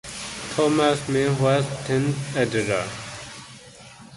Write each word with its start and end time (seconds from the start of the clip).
Thomas 0.55 1.07
Meehan 1.09 1.39
was 1.39 1.63
then 1.87 2.11
the 2.33 2.39
editor. 2.39 2.87